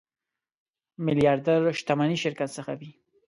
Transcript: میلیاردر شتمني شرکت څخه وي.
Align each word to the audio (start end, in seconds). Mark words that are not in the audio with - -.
میلیاردر 1.05 1.61
شتمني 1.79 2.17
شرکت 2.23 2.49
څخه 2.57 2.71
وي. 2.79 2.91